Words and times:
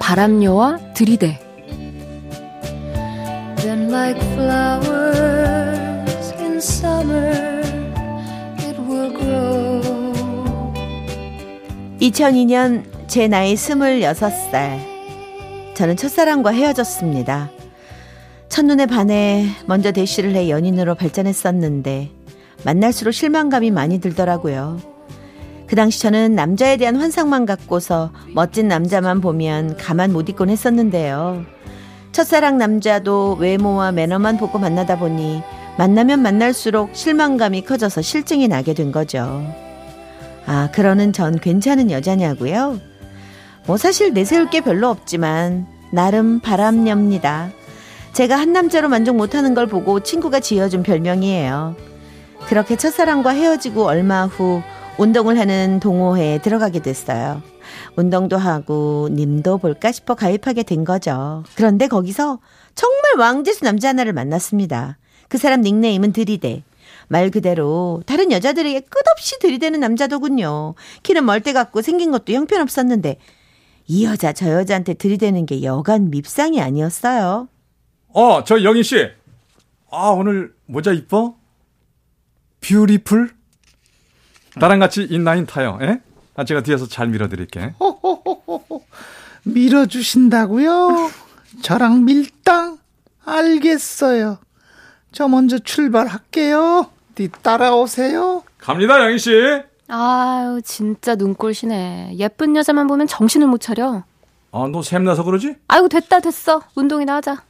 바람녀와 0.00 0.78
들이대 0.94 1.38
Then 3.58 3.92
like 3.92 4.20
flowers 4.32 6.32
in 6.40 6.56
summer 6.56 7.60
it 8.58 8.80
will 8.80 9.12
grow 9.12 10.72
2002년 12.00 12.84
제 13.06 13.28
나이 13.28 13.54
26살 13.54 14.78
저는 15.74 15.96
첫사랑과 15.96 16.50
헤어졌습니다. 16.50 17.50
첫눈에 18.48 18.86
반해 18.86 19.46
먼저 19.66 19.92
대시를 19.92 20.34
해 20.34 20.50
연인으로 20.50 20.94
발전했었는데 20.94 22.10
만날수록 22.64 23.14
실망감이 23.14 23.70
많이 23.70 24.00
들더라고요. 24.00 24.89
그 25.70 25.76
당시 25.76 26.00
저는 26.00 26.34
남자에 26.34 26.76
대한 26.78 26.96
환상만 26.96 27.46
갖고서 27.46 28.10
멋진 28.34 28.66
남자만 28.66 29.20
보면 29.20 29.76
가만 29.76 30.12
못 30.12 30.28
있곤 30.28 30.50
했었는데요. 30.50 31.44
첫사랑 32.10 32.58
남자도 32.58 33.36
외모와 33.38 33.92
매너만 33.92 34.36
보고 34.36 34.58
만나다 34.58 34.98
보니 34.98 35.44
만나면 35.78 36.22
만날수록 36.22 36.90
실망감이 36.96 37.62
커져서 37.62 38.02
실증이 38.02 38.48
나게 38.48 38.74
된 38.74 38.90
거죠. 38.90 39.44
아, 40.44 40.70
그러는 40.72 41.12
전 41.12 41.38
괜찮은 41.38 41.92
여자냐고요? 41.92 42.80
뭐 43.64 43.76
사실 43.76 44.12
내세울 44.12 44.50
게 44.50 44.62
별로 44.62 44.88
없지만 44.88 45.68
나름 45.92 46.40
바람녀입니다. 46.40 47.50
제가 48.12 48.36
한 48.36 48.52
남자로 48.52 48.88
만족 48.88 49.14
못하는 49.14 49.54
걸 49.54 49.68
보고 49.68 50.00
친구가 50.00 50.40
지어준 50.40 50.82
별명이에요. 50.82 51.76
그렇게 52.48 52.74
첫사랑과 52.74 53.30
헤어지고 53.30 53.84
얼마 53.84 54.26
후 54.26 54.62
운동을 55.00 55.38
하는 55.38 55.80
동호회에 55.80 56.42
들어가게 56.42 56.82
됐어요. 56.82 57.42
운동도 57.96 58.36
하고 58.36 59.08
님도 59.10 59.56
볼까 59.56 59.92
싶어 59.92 60.14
가입하게 60.14 60.62
된 60.62 60.84
거죠. 60.84 61.42
그런데 61.54 61.88
거기서 61.88 62.38
정말 62.74 63.16
왕재수 63.18 63.64
남자 63.64 63.88
하나를 63.88 64.12
만났습니다. 64.12 64.98
그 65.30 65.38
사람 65.38 65.62
닉네임은 65.62 66.12
들이대. 66.12 66.64
말 67.08 67.30
그대로 67.30 68.02
다른 68.04 68.30
여자들에게 68.30 68.80
끝없이 68.80 69.38
들이대는 69.38 69.80
남자더군요. 69.80 70.74
키는 71.02 71.24
멀대 71.24 71.54
같고 71.54 71.80
생긴 71.80 72.10
것도 72.10 72.34
형편없었는데 72.34 73.16
이 73.86 74.04
여자 74.04 74.34
저 74.34 74.52
여자한테 74.52 74.94
들이대는 74.94 75.46
게 75.46 75.62
여간 75.62 76.10
밉상이 76.10 76.60
아니었어요. 76.60 77.48
어, 78.08 78.44
저 78.44 78.62
영희 78.62 78.82
씨. 78.82 79.08
아, 79.90 80.10
오늘 80.10 80.52
모자 80.66 80.92
이뻐? 80.92 81.36
뷰티풀? 82.60 83.39
나랑 84.56 84.78
같이 84.80 85.02
인라인 85.08 85.46
타요. 85.46 85.78
예? 85.82 86.00
아, 86.36 86.44
제가 86.44 86.62
뒤에서 86.62 86.86
잘 86.86 87.08
밀어드릴게. 87.08 87.74
밀어주신다고요? 89.44 91.10
저랑 91.62 92.04
밀당? 92.04 92.78
알겠어요. 93.24 94.38
저 95.12 95.28
먼저 95.28 95.58
출발할게요. 95.58 96.86
뒤 97.14 97.28
따라오세요. 97.42 98.42
갑니다, 98.58 99.02
영희 99.04 99.18
씨. 99.18 99.30
아유, 99.88 100.60
진짜 100.64 101.14
눈꼴시네. 101.16 102.14
예쁜 102.18 102.54
여자만 102.56 102.86
보면 102.86 103.06
정신을 103.08 103.46
못 103.48 103.60
차려. 103.60 104.04
아, 104.52 104.68
너 104.70 104.82
샘나서 104.82 105.24
그러지? 105.24 105.56
아이고, 105.68 105.88
됐다, 105.88 106.20
됐어. 106.20 106.62
운동이나 106.74 107.16
하자. 107.16 107.42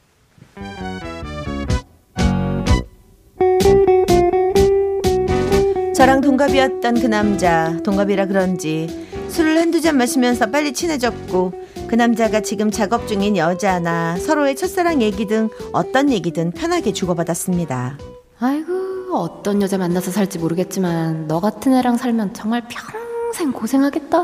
저랑 6.00 6.22
동갑이었던 6.22 6.94
그 6.94 7.06
남자, 7.08 7.76
동갑이라 7.82 8.24
그런지 8.24 8.86
술을 9.28 9.58
한두 9.58 9.82
잔 9.82 9.98
마시면서 9.98 10.46
빨리 10.46 10.72
친해졌고 10.72 11.52
그 11.88 11.94
남자가 11.94 12.40
지금 12.40 12.70
작업 12.70 13.06
중인 13.06 13.36
여자나 13.36 14.16
서로의 14.16 14.56
첫사랑 14.56 15.02
얘기 15.02 15.26
등 15.26 15.50
어떤 15.72 16.10
얘기든 16.10 16.52
편하게 16.52 16.94
주고받았습니다. 16.94 17.98
아이고, 18.38 19.14
어떤 19.14 19.60
여자 19.60 19.76
만나서 19.76 20.10
살지 20.10 20.38
모르겠지만 20.38 21.26
너 21.26 21.38
같은 21.38 21.74
애랑 21.74 21.98
살면 21.98 22.32
정말 22.32 22.62
평생 22.66 23.52
고생하겠다. 23.52 24.18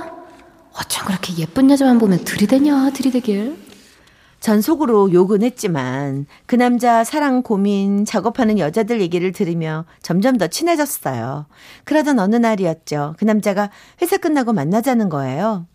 어쩜 0.72 1.04
그렇게 1.04 1.34
예쁜 1.36 1.70
여자만 1.70 1.98
보면 1.98 2.24
들이대냐, 2.24 2.88
들이대길. 2.94 3.65
전 4.40 4.60
속으로 4.60 5.12
욕은 5.12 5.42
했지만 5.42 6.26
그 6.46 6.54
남자 6.56 7.02
사랑 7.04 7.42
고민 7.42 8.04
작업하는 8.04 8.58
여자들 8.58 9.00
얘기를 9.00 9.32
들으며 9.32 9.84
점점 10.02 10.38
더 10.38 10.46
친해졌어요. 10.46 11.46
그러던 11.84 12.18
어느 12.18 12.36
날이었죠. 12.36 13.14
그 13.18 13.24
남자가 13.24 13.70
회사 14.02 14.16
끝나고 14.18 14.52
만나자는 14.52 15.08
거예요. 15.08 15.66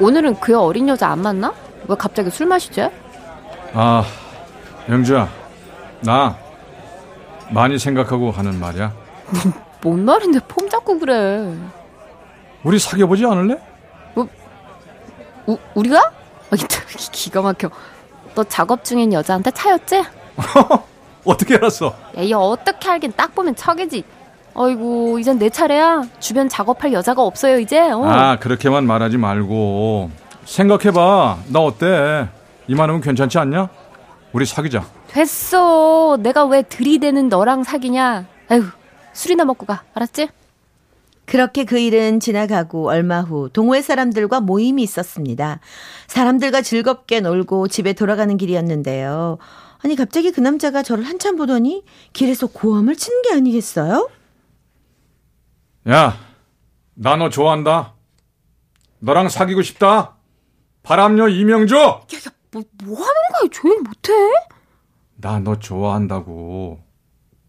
오늘은 0.00 0.40
그 0.40 0.58
어린 0.58 0.88
여자 0.88 1.08
안 1.08 1.20
만나? 1.20 1.54
왜 1.88 1.94
갑자기 1.96 2.30
술 2.30 2.46
마시지? 2.46 2.88
아, 3.72 4.04
영주야. 4.88 5.28
나 6.02 6.36
많이 7.50 7.78
생각하고 7.78 8.30
하는 8.30 8.58
말이야. 8.58 8.92
뭔 9.82 10.04
말인데 10.04 10.40
폼 10.48 10.68
잡고 10.68 10.98
그래. 10.98 11.54
우리 12.62 12.78
사귀어보지 12.78 13.24
않을래? 13.26 13.58
우, 15.50 15.58
우리가? 15.74 15.98
아, 15.98 16.56
기가 17.10 17.42
막혀. 17.42 17.70
너 18.36 18.44
작업 18.44 18.84
중인 18.84 19.12
여자한테 19.12 19.50
차였지? 19.50 20.04
어떻게 21.24 21.56
알았어? 21.56 21.86
야, 22.16 22.22
이 22.22 22.32
어떻게 22.32 22.88
알긴 22.88 23.12
딱 23.16 23.34
보면 23.34 23.56
척이지. 23.56 24.04
아이고, 24.54 25.18
이젠 25.18 25.38
내 25.38 25.48
차례야. 25.50 26.02
주변 26.20 26.48
작업할 26.48 26.92
여자가 26.92 27.22
없어요, 27.22 27.58
이제. 27.58 27.80
어. 27.90 28.04
아, 28.04 28.36
그렇게만 28.38 28.86
말하지 28.86 29.16
말고. 29.16 30.10
생각해봐. 30.44 31.38
나 31.48 31.58
어때? 31.60 32.28
이만하면 32.68 33.00
괜찮지 33.00 33.38
않냐? 33.38 33.68
우리 34.32 34.46
사귀자. 34.46 34.84
됐어. 35.08 36.16
내가 36.20 36.44
왜 36.44 36.62
들이대는 36.62 37.28
너랑 37.28 37.64
사귀냐. 37.64 38.24
아휴, 38.48 38.64
술이나 39.12 39.44
먹고 39.44 39.66
가. 39.66 39.82
알았지? 39.94 40.28
그렇게 41.30 41.64
그 41.64 41.78
일은 41.78 42.18
지나가고 42.18 42.88
얼마 42.88 43.20
후 43.20 43.48
동호회 43.52 43.82
사람들과 43.82 44.40
모임이 44.40 44.82
있었습니다. 44.82 45.60
사람들과 46.08 46.60
즐겁게 46.60 47.20
놀고 47.20 47.68
집에 47.68 47.92
돌아가는 47.92 48.36
길이었는데요. 48.36 49.38
아니 49.78 49.94
갑자기 49.94 50.32
그 50.32 50.40
남자가 50.40 50.82
저를 50.82 51.04
한참 51.04 51.36
보더니 51.36 51.84
길에서 52.12 52.48
고함을 52.48 52.96
치는 52.96 53.22
게 53.22 53.32
아니겠어요? 53.32 54.10
야, 55.88 56.16
나 56.94 57.14
너 57.16 57.30
좋아한다. 57.30 57.94
너랑 58.98 59.28
사귀고 59.28 59.62
싶다. 59.62 60.16
바람녀 60.82 61.28
이명주. 61.28 61.76
야, 61.76 61.82
야, 61.92 62.00
뭐, 62.50 62.62
뭐 62.84 62.96
하는 62.96 63.14
거야? 63.38 63.48
조용히 63.52 63.78
못해? 63.82 64.12
나 65.14 65.38
너 65.38 65.60
좋아한다고. 65.60 66.80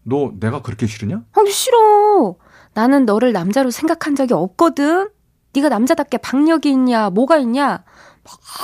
너 0.04 0.32
내가 0.38 0.62
그렇게 0.62 0.86
싫으냐? 0.86 1.24
아니 1.32 1.50
싫어. 1.50 2.36
나는 2.74 3.04
너를 3.04 3.32
남자로 3.32 3.70
생각한 3.70 4.16
적이 4.16 4.34
없거든. 4.34 5.08
네가 5.54 5.68
남자답게 5.68 6.18
박력이 6.18 6.70
있냐, 6.70 7.10
뭐가 7.10 7.36
있냐. 7.38 7.82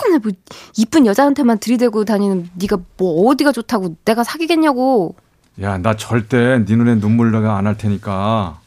맨날 0.05 0.21
뭐 0.21 0.33
이쁜 0.77 1.05
여자한테만 1.07 1.59
들이대고 1.59 2.05
다니는 2.05 2.51
네가 2.55 2.79
뭐 2.97 3.29
어디가 3.29 3.53
좋다고 3.53 3.97
내가 4.05 4.25
사귀겠냐고. 4.25 5.15
야, 5.61 5.77
나 5.79 5.97
절대 5.97 6.59
네 6.59 6.77
눈에 6.77 7.01
눈물 7.01 7.33
나가 7.33 7.57
안 7.59 7.67
할 7.67 7.77
테니까 7.77 8.61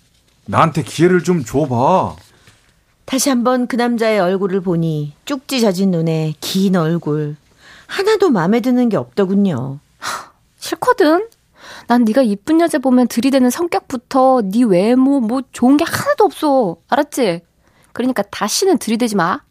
나한테 0.45 0.83
기회를 0.83 1.23
좀 1.23 1.43
줘봐. 1.43 2.15
다시 3.05 3.29
한번 3.29 3.67
그 3.67 3.75
남자의 3.77 4.19
얼굴을 4.19 4.61
보니 4.61 5.13
쭉지 5.25 5.61
젖은 5.61 5.91
눈에 5.91 6.33
긴 6.39 6.75
얼굴 6.75 7.35
하나도 7.87 8.29
마음에 8.29 8.59
드는 8.59 8.89
게 8.89 8.97
없더군요. 8.97 9.79
싫거든. 10.59 11.27
난 11.87 12.03
네가 12.03 12.21
이쁜 12.21 12.61
여자 12.61 12.79
보면 12.79 13.07
들이대는 13.07 13.49
성격부터 13.49 14.43
네 14.51 14.63
외모 14.63 15.19
뭐 15.19 15.41
좋은 15.51 15.77
게 15.77 15.83
하나도 15.83 16.23
없어. 16.23 16.77
알았지? 16.87 17.41
그러니까 17.93 18.23
다시는 18.23 18.77
들이대지 18.77 19.15
마. 19.15 19.41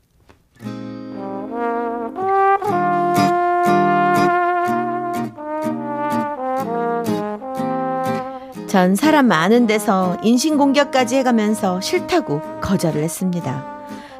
전 8.67 8.95
사람 8.95 9.27
많은 9.27 9.67
데서 9.67 10.17
인신공격까지 10.23 11.17
해가면서 11.17 11.81
싫다고 11.81 12.61
거절을 12.61 13.03
했습니다. 13.03 13.67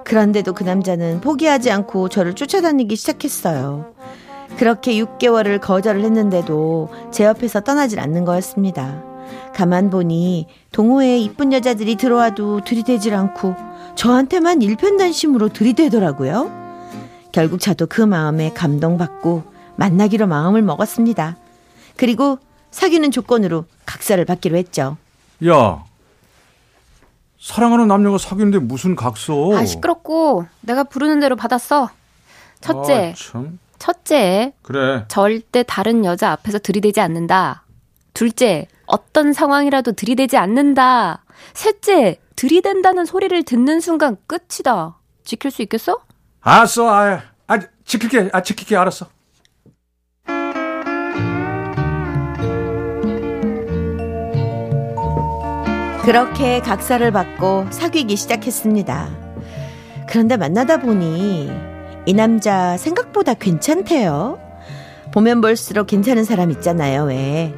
그런데도 0.05 0.55
그 0.55 0.65
남자는 0.65 1.21
포기하지 1.21 1.71
않고 1.71 2.09
저를 2.09 2.35
쫓아다니기 2.35 2.97
시작했어요. 2.97 3.93
그렇게 4.61 4.93
6개월을 4.93 5.59
거절을 5.59 6.05
했는데도 6.05 6.91
제 7.11 7.25
옆에서 7.25 7.61
떠나질 7.61 7.99
않는 7.99 8.27
거였습니다. 8.27 9.03
가만 9.55 9.89
보니 9.89 10.49
동호회에 10.71 11.17
이쁜 11.17 11.55
여자들이 11.55 11.97
들어와도 11.97 12.61
들이대질 12.67 13.15
않고 13.15 13.57
저한테만 13.95 14.61
일편단심으로 14.61 15.49
들이대더라고요. 15.49 16.51
결국 17.33 17.59
저도 17.59 17.87
그 17.87 18.03
마음에 18.03 18.53
감동받고 18.53 19.45
만나기로 19.77 20.27
마음을 20.27 20.61
먹었습니다. 20.61 21.39
그리고 21.97 22.39
사귀는 22.71 23.13
조건으로 23.13 23.65
각서를 23.87 24.27
받기로 24.27 24.59
했죠. 24.59 24.99
야, 25.49 25.83
사랑하는 27.41 27.89
남녀가 27.89 28.19
사귀는데 28.19 28.59
무슨 28.59 28.95
각서? 28.95 29.57
아 29.57 29.65
시끄럽고 29.65 30.45
내가 30.61 30.85
부르는 30.85 31.19
대로 31.19 31.35
받았어. 31.35 31.89
첫째, 32.61 33.13
아, 33.13 33.15
참. 33.17 33.59
첫째, 33.81 34.53
그래. 34.63 35.07
절대 35.09 35.65
다른 35.67 36.05
여자 36.05 36.31
앞에서 36.33 36.59
들이대지 36.59 37.01
않는다. 37.01 37.65
둘째, 38.13 38.69
어떤 38.85 39.33
상황이라도 39.33 39.93
들이대지 39.93 40.37
않는다. 40.37 41.25
셋째, 41.55 42.21
들이댄다는 42.37 43.07
소리를 43.07 43.43
듣는 43.43 43.81
순간 43.81 44.19
끝이다. 44.27 44.99
지킬 45.25 45.51
수 45.51 45.63
있겠어? 45.63 45.99
알았어. 46.43 46.89
아, 46.91 47.23
아 47.47 47.59
지킬게. 47.85 48.29
아, 48.33 48.43
지킬게. 48.43 48.77
알았어. 48.77 49.09
그렇게 56.03 56.61
각서를 56.61 57.13
받고 57.13 57.69
사귀기 57.71 58.17
시작했습니다. 58.17 59.09
그런데 60.07 60.37
만나다 60.37 60.79
보니 60.79 61.70
이 62.07 62.15
남자 62.15 62.77
생각보다 62.77 63.35
괜찮대요. 63.35 64.39
보면 65.13 65.41
볼수록 65.41 65.87
괜찮은 65.87 66.25
사람 66.25 66.51
있잖아요, 66.51 67.05
왜. 67.05 67.55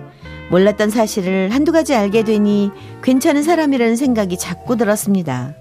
몰랐던 0.51 0.91
사실을 0.91 1.51
한두 1.51 1.73
가지 1.73 1.95
알게 1.95 2.25
되니 2.25 2.71
괜찮은 3.03 3.43
사람이라는 3.43 3.97
생각이 3.97 4.37
자꾸 4.37 4.77
들었습니다. 4.77 5.55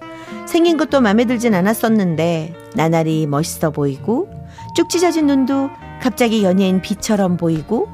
생긴 0.46 0.76
것도 0.76 1.00
마음에 1.00 1.26
들진 1.26 1.54
않았었는데 1.54 2.54
나날이 2.76 3.26
멋있어 3.26 3.70
보이고 3.72 4.30
쭉 4.76 4.90
찢어진 4.90 5.28
눈도 5.28 5.70
갑자기 6.02 6.44
연예인 6.44 6.82
비처럼 6.82 7.38
보이고 7.38 7.88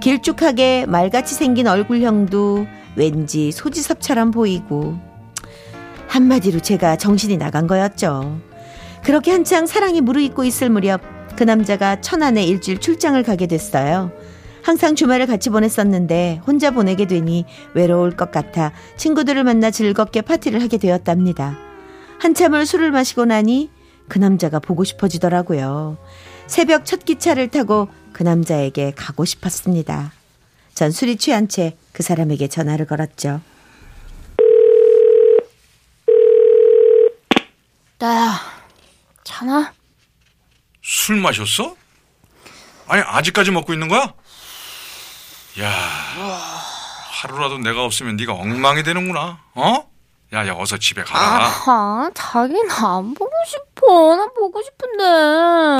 길쭉하게 0.00 0.86
말같이 0.86 1.34
생긴 1.34 1.66
얼굴형도 1.66 2.66
왠지 2.96 3.52
소지섭처럼 3.52 4.30
보이고 4.30 4.96
한마디로 6.06 6.60
제가 6.60 6.96
정신이 6.96 7.36
나간 7.36 7.66
거였죠. 7.66 8.47
그렇게 9.08 9.30
한창 9.30 9.64
사랑이 9.64 10.02
무르익고 10.02 10.44
있을 10.44 10.68
무렵 10.68 11.00
그 11.34 11.42
남자가 11.42 11.98
천안에 12.02 12.44
일주일 12.44 12.78
출장을 12.78 13.22
가게 13.22 13.46
됐어요. 13.46 14.12
항상 14.62 14.94
주말을 14.94 15.26
같이 15.26 15.48
보냈었는데 15.48 16.42
혼자 16.46 16.70
보내게 16.72 17.06
되니 17.06 17.46
외로울 17.72 18.14
것 18.18 18.30
같아 18.30 18.74
친구들을 18.98 19.44
만나 19.44 19.70
즐겁게 19.70 20.20
파티를 20.20 20.60
하게 20.60 20.76
되었답니다. 20.76 21.56
한참을 22.18 22.66
술을 22.66 22.90
마시고 22.90 23.24
나니 23.24 23.70
그 24.08 24.18
남자가 24.18 24.58
보고 24.58 24.84
싶어지더라고요. 24.84 25.96
새벽 26.46 26.84
첫 26.84 27.06
기차를 27.06 27.48
타고 27.48 27.88
그 28.12 28.22
남자에게 28.24 28.92
가고 28.94 29.24
싶었습니다. 29.24 30.12
전 30.74 30.90
술이 30.90 31.16
취한 31.16 31.48
채 31.48 31.78
그 31.92 32.02
사람에게 32.02 32.48
전화를 32.48 32.84
걸었죠. 32.84 33.40
나야, 37.98 38.34
자나? 39.32 39.72
술 40.82 41.16
마셨어? 41.16 41.76
아니 42.86 43.02
아직까지 43.02 43.50
먹고 43.50 43.74
있는 43.74 43.88
거야? 43.88 44.14
야 45.60 45.70
하루라도 45.70 47.58
내가 47.58 47.84
없으면 47.84 48.16
네가 48.16 48.32
엉망이 48.32 48.82
되는구나. 48.82 49.38
어? 49.54 49.90
야야 50.32 50.54
어서 50.54 50.78
집에 50.78 51.02
가라. 51.02 51.20
아하, 51.20 52.10
자기는 52.14 52.70
안 52.70 53.12
보고 53.14 53.30
싶어. 53.46 54.16
난 54.16 54.32
보고 54.34 54.62
싶은데. 54.62 55.02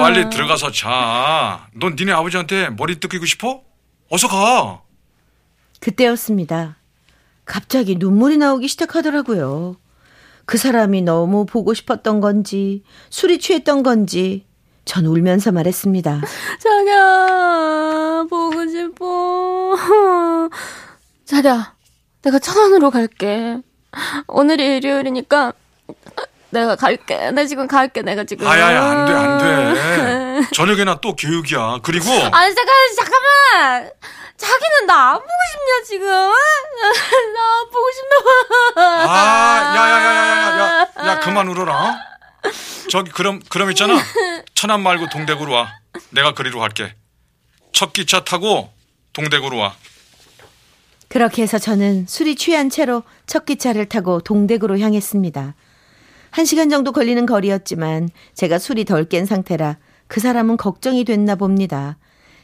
빨리 0.03 0.29
들어가서 0.29 0.71
자. 0.73 1.69
넌 1.75 1.97
니네 1.97 2.13
아버지한테 2.13 2.69
머리 2.71 3.01
뜯기고 3.01 3.25
싶어? 3.25 3.63
어서 4.11 4.29
가. 4.29 4.83
그때였습니다. 5.81 6.77
갑자기 7.47 7.95
눈물이 7.97 8.37
나오기 8.37 8.69
시작하더라고요. 8.69 9.77
그 10.49 10.57
사람이 10.57 11.03
너무 11.03 11.45
보고 11.45 11.75
싶었던 11.75 12.21
건지, 12.21 12.83
술이 13.11 13.39
취했던 13.39 13.83
건지, 13.83 14.47
전 14.87 15.05
울면서 15.05 15.53
말했습니다. 15.53 16.23
자기야, 16.59 18.25
보고 18.31 18.67
싶어. 18.67 19.77
자기야, 21.27 21.75
내가 22.23 22.39
천안으로 22.39 22.91
갈게. 22.91 23.59
오늘이 24.27 24.79
일요일이니까 24.79 25.53
내가 26.49 26.77
갈게. 26.77 27.31
나 27.31 27.45
지금 27.45 27.67
갈게. 27.69 28.01
내가 28.01 28.25
지금. 28.25 28.47
아야야 28.47 28.83
안돼 28.85 29.13
안 29.13 29.39
돼. 30.41 30.49
저녁에나 30.55 30.99
또 31.03 31.15
교육이야. 31.15 31.81
그리고 31.83 32.07
아니 32.11 32.55
잠깐 32.55 32.75
잠깐만. 32.97 33.91
자기는 34.39 34.87
나 34.87 35.11
안 35.13 35.19
보고 35.19 35.29
싶냐 35.53 35.85
지금? 35.87 36.07
나 36.09 37.59
안 37.59 37.67
보고 37.67 37.87
싶나 37.93 38.17
봐. 38.75 39.13
아 39.13 39.77
야야야야야 39.77 40.89
야 40.99 41.09
야 41.09 41.21
그만 41.21 41.49
울어라. 41.49 41.73
어? 41.91 41.95
저기 42.91 43.11
그럼 43.11 43.41
그럼 43.49 43.71
있잖아. 43.71 43.95
천안 44.55 44.83
말고 44.83 45.09
동대구로 45.09 45.53
와. 45.53 45.69
내가 46.11 46.33
그리로 46.35 46.61
갈게. 46.61 46.95
첫 47.73 47.93
기차 47.93 48.25
타고 48.25 48.71
동대구로 49.13 49.57
와. 49.59 49.75
그렇게 51.09 51.43
해서 51.43 51.59
저는 51.59 52.07
술이 52.07 52.37
취한 52.37 52.71
채로 52.71 53.03
첫 53.27 53.45
기차를 53.47 53.87
타고 53.89 54.21
동대구로 54.21 54.79
향했습니다. 54.79 55.55
한 56.31 56.45
시간 56.45 56.69
정도 56.69 56.93
걸리는 56.93 57.25
거리였지만 57.27 58.11
제가 58.35 58.59
술이 58.59 58.85
덜 58.85 59.09
깬 59.09 59.25
상태라 59.27 59.79
그 60.07 60.21
사람은 60.21 60.57
걱정이 60.59 61.05
됐나 61.05 61.35
봅니다. 61.37 61.97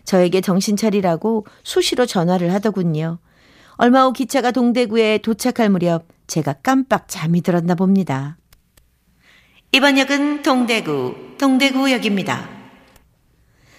저에게 0.04 0.40
정신 0.40 0.76
차리라고 0.76 1.46
수시로 1.62 2.06
전화를 2.06 2.52
하더군요. 2.52 3.18
얼마 3.76 4.04
후 4.04 4.12
기차가 4.12 4.50
동대구에 4.50 5.18
도착할 5.18 5.68
무렵 5.68 6.06
제가 6.26 6.54
깜빡 6.62 7.08
잠이 7.08 7.40
들었나 7.42 7.74
봅니다. 7.74 8.36
이번 9.72 9.98
역은 9.98 10.42
동대구, 10.42 11.36
동대구역입니다. 11.38 12.48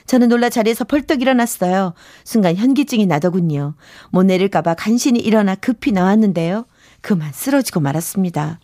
저는 0.06 0.30
놀라 0.30 0.50
자리에서 0.50 0.84
벌떡 0.84 1.22
일어났어요. 1.22 1.94
순간 2.24 2.56
현기증이 2.56 3.06
나더군요. 3.06 3.76
못 4.12 4.24
내릴까봐 4.24 4.76
간신히 4.76 5.20
일어나 5.20 5.56
급히 5.56 5.92
나왔는데요. 5.92 6.66
그만 7.02 7.32
쓰러지고 7.32 7.80
말았습니다. 7.80 8.60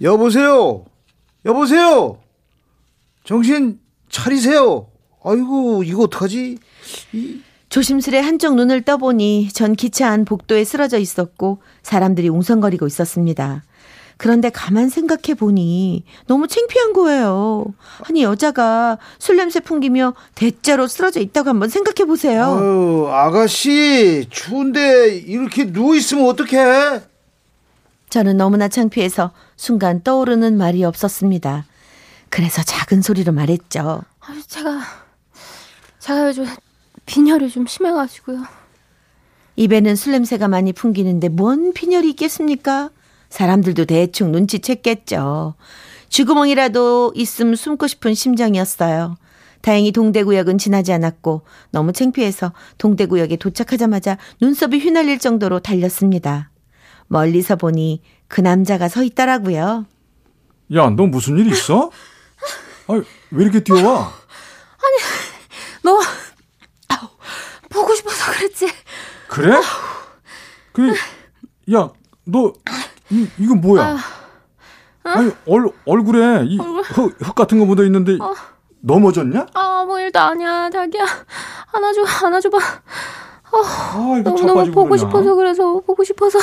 여보세요? 0.00 0.84
여보세요? 1.44 2.20
정신 3.24 3.80
차리세요. 4.08 4.88
아이고, 5.26 5.82
이거 5.82 6.04
어떡하지? 6.04 6.58
이, 7.12 7.40
조심스레 7.68 8.20
한쪽 8.20 8.54
눈을 8.54 8.82
떠보니 8.82 9.48
전 9.52 9.74
기차 9.74 10.08
안 10.08 10.24
복도에 10.24 10.64
쓰러져 10.64 10.98
있었고 10.98 11.58
사람들이 11.82 12.28
웅성거리고 12.28 12.86
있었습니다. 12.86 13.64
그런데 14.18 14.48
가만 14.48 14.88
생각해 14.88 15.34
보니 15.36 16.04
너무 16.26 16.48
창피한 16.48 16.94
거예요. 16.94 17.66
아니 18.08 18.22
여자가 18.22 18.98
술 19.18 19.36
냄새 19.36 19.60
풍기며 19.60 20.14
대자로 20.34 20.86
쓰러져 20.86 21.20
있다고 21.20 21.50
한번 21.50 21.68
생각해 21.68 22.06
보세요. 22.06 22.44
아유, 22.44 23.08
아가씨, 23.10 24.26
추운데 24.30 25.16
이렇게 25.16 25.70
누워 25.70 25.94
있으면 25.96 26.26
어떡해? 26.28 27.02
저는 28.08 28.38
너무나 28.38 28.68
창피해서 28.68 29.32
순간 29.56 30.02
떠오르는 30.02 30.56
말이 30.56 30.82
없었습니다. 30.84 31.66
그래서 32.30 32.62
작은 32.62 33.02
소리로 33.02 33.32
말했죠. 33.32 34.02
아유, 34.20 34.42
제가 34.46 34.80
제가 36.06 36.28
요즘 36.28 36.46
빈혈이 37.04 37.50
좀 37.50 37.66
심해가지고요. 37.66 38.44
입에는 39.56 39.96
술 39.96 40.12
냄새가 40.12 40.46
많이 40.46 40.72
풍기는데 40.72 41.30
뭔 41.30 41.72
빈혈이 41.72 42.10
있겠습니까? 42.10 42.90
사람들도 43.28 43.86
대충 43.86 44.30
눈치챘겠죠. 44.30 45.54
쥐구멍이라도 46.08 47.12
있음 47.16 47.56
숨고 47.56 47.88
싶은 47.88 48.14
심정이었어요. 48.14 49.16
다행히 49.62 49.90
동대구역은 49.90 50.58
지나지 50.58 50.92
않았고 50.92 51.42
너무 51.72 51.92
창피해서 51.92 52.52
동대구역에 52.78 53.34
도착하자마자 53.34 54.16
눈썹이 54.40 54.78
휘날릴 54.78 55.18
정도로 55.18 55.58
달렸습니다. 55.58 56.50
멀리서 57.08 57.56
보니 57.56 58.00
그 58.28 58.40
남자가 58.40 58.86
서 58.86 59.02
있더라고요. 59.02 59.86
야, 60.74 60.90
너 60.90 61.06
무슨 61.06 61.36
일 61.38 61.50
있어? 61.50 61.90
아니, 62.86 63.02
왜 63.32 63.42
이렇게 63.42 63.64
뛰어와? 63.64 64.25
너 65.86 66.00
아우, 66.88 67.08
보고 67.70 67.94
싶어서 67.94 68.32
그랬지. 68.32 68.68
그래? 69.28 69.54
그, 70.72 70.92
야, 71.72 71.88
너, 72.24 72.52
이, 73.10 73.28
이거 73.38 73.54
뭐야? 73.54 73.82
야, 73.92 73.98
아니 75.04 75.30
얼 75.46 75.70
얼굴에 75.84 76.44
이흙흙 76.46 77.34
같은 77.36 77.60
거 77.60 77.64
묻어 77.64 77.84
있는데 77.84 78.18
어. 78.20 78.34
넘어졌냐? 78.80 79.46
아무 79.54 80.00
일도 80.00 80.18
아니야 80.18 80.68
자기야 80.68 81.04
안아줘 81.72 82.26
안아줘봐 82.26 82.58
아 82.58 84.16
이거 84.18 84.30
너무너무 84.30 84.64
보고 84.72 84.88
그러냐? 84.88 84.96
싶어서 84.98 85.34
그래서 85.36 85.80
보고 85.86 86.02
싶어서 86.02 86.40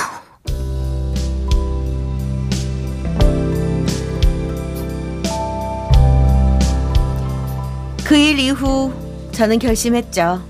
그 8.06 8.16
일 8.18 8.40
이후 8.40 8.92
저는 9.34 9.60
결심했죠. 9.60 10.42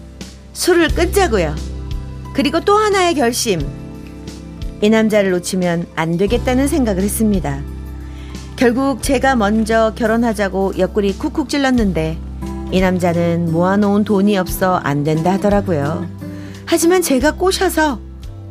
술을 0.53 0.89
끊자고요. 0.89 1.55
그리고 2.33 2.59
또 2.59 2.75
하나의 2.75 3.15
결심. 3.15 3.61
이 4.81 4.89
남자를 4.89 5.31
놓치면 5.31 5.87
안 5.95 6.17
되겠다는 6.17 6.67
생각을 6.67 7.01
했습니다. 7.01 7.61
결국 8.55 9.01
제가 9.01 9.35
먼저 9.35 9.93
결혼하자고 9.95 10.77
옆구리 10.77 11.17
쿡쿡 11.17 11.49
찔렀는데 11.49 12.17
이 12.71 12.81
남자는 12.81 13.51
모아놓은 13.51 14.03
돈이 14.03 14.37
없어 14.37 14.75
안 14.75 15.03
된다 15.03 15.33
하더라고요. 15.33 16.07
하지만 16.65 17.01
제가 17.01 17.31
꼬셔서 17.31 17.99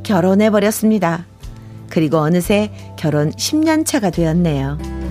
결혼해 0.02 0.50
버렸습니다. 0.50 1.26
그리고 1.90 2.18
어느새 2.18 2.72
결혼 2.96 3.30
10년 3.32 3.84
차가 3.84 4.10
되었네요. 4.10 5.01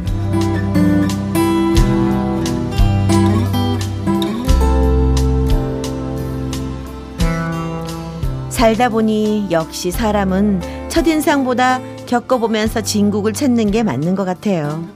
살다 8.61 8.89
보니 8.89 9.47
역시 9.49 9.89
사람은 9.89 10.61
첫인상보다 10.87 11.79
겪어보면서 12.05 12.81
진국을 12.81 13.33
찾는 13.33 13.71
게 13.71 13.81
맞는 13.81 14.13
것 14.13 14.23
같아요. 14.23 14.87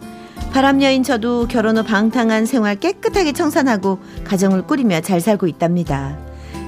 바람여인 0.53 1.01
저도 1.01 1.47
결혼 1.47 1.75
후 1.79 1.83
방탕한 1.83 2.45
생활 2.45 2.75
깨끗하게 2.75 3.31
청산하고 3.31 3.97
가정을 4.23 4.67
꾸리며 4.67 5.01
잘 5.01 5.19
살고 5.19 5.47
있답니다. 5.47 6.15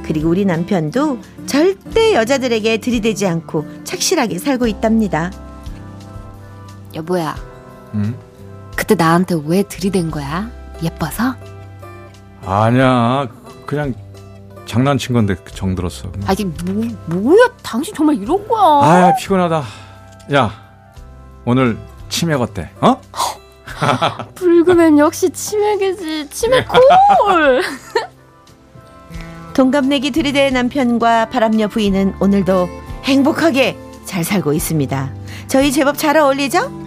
그리고 0.05 0.29
우리 0.29 0.43
남편도 0.43 1.19
절대 1.45 2.15
여자들에게 2.15 2.77
들이대지 2.77 3.27
않고 3.27 3.83
착실하게 3.83 4.39
살고 4.39 4.65
있답니다. 4.65 5.31
여보야 6.95 7.35
응? 7.93 8.15
그때 8.75 8.95
나한테 8.95 9.35
왜 9.45 9.61
들이댄 9.61 10.09
거야 10.09 10.49
예뻐서 10.81 11.35
아니야 12.43 13.27
그냥 13.67 13.93
장난친 14.67 15.13
건데 15.13 15.35
정들었어. 15.53 16.11
아 16.27 16.33
이게 16.33 16.43
뭐, 16.45 16.85
뭐야 17.07 17.47
당신 17.63 17.95
정말 17.95 18.17
이런 18.17 18.47
거야 18.47 18.61
아 18.61 19.13
피곤하다. 19.15 19.63
야 20.35 20.51
오늘 21.45 21.77
치맥 22.09 22.39
어때? 22.41 22.69
어? 22.81 22.99
불금엔 24.35 24.99
역시 24.99 25.29
치맥이지 25.29 26.29
치맥 26.29 26.67
콜 26.67 27.63
동갑내기 29.53 30.11
들이댈 30.11 30.53
남편과 30.53 31.29
바람녀 31.29 31.67
부인은 31.67 32.15
오늘도 32.19 32.67
행복하게 33.05 33.77
잘 34.05 34.23
살고 34.23 34.53
있습니다. 34.53 35.11
저희 35.47 35.71
제법 35.71 35.97
잘 35.97 36.17
어울리죠? 36.17 36.86